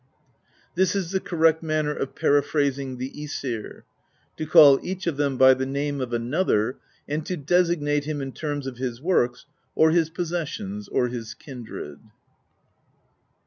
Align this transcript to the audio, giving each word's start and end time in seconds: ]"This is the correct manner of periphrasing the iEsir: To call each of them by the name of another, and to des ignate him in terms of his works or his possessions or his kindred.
]"This 0.75 0.95
is 0.95 1.11
the 1.11 1.19
correct 1.19 1.61
manner 1.61 1.93
of 1.93 2.15
periphrasing 2.15 2.97
the 2.97 3.11
iEsir: 3.11 3.83
To 4.37 4.47
call 4.47 4.79
each 4.81 5.05
of 5.05 5.15
them 5.17 5.37
by 5.37 5.53
the 5.53 5.67
name 5.67 6.01
of 6.01 6.11
another, 6.11 6.77
and 7.07 7.23
to 7.27 7.37
des 7.37 7.67
ignate 7.71 8.05
him 8.05 8.19
in 8.19 8.31
terms 8.31 8.65
of 8.65 8.77
his 8.79 8.99
works 8.99 9.45
or 9.75 9.91
his 9.91 10.09
possessions 10.09 10.87
or 10.87 11.09
his 11.09 11.35
kindred. 11.35 11.99